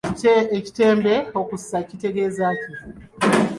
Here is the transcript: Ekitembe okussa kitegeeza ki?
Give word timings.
Ekitembe 0.57 1.13
okussa 1.41 1.77
kitegeeza 1.87 2.47
ki? 2.59 2.71